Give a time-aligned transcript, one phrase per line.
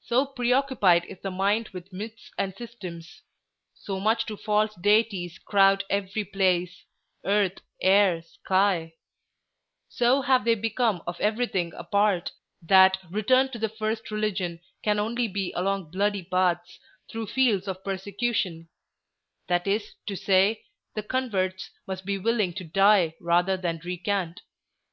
[0.00, 3.22] So preoccupied is the mind with myths and systems;
[3.72, 8.94] so much do false deities crowd every place—earth, air, sky;
[9.88, 14.98] so have they become of everything a part, that return to the first religion can
[14.98, 18.68] only be along bloody paths, through fields of persecution;
[19.46, 20.64] that is to say,
[20.96, 24.40] the converts must be willing to die rather than recant.